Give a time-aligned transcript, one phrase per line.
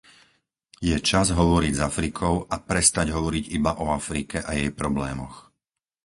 [0.89, 5.37] Je čas hovoriť s Afrikou a prestať hovoriť iba o Afrike a jej problémoch.